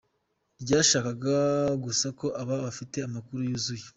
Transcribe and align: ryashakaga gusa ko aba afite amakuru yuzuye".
ryashakaga 0.61 1.35
gusa 1.85 2.07
ko 2.19 2.27
aba 2.41 2.55
afite 2.69 2.97
amakuru 3.07 3.39
yuzuye". 3.49 3.85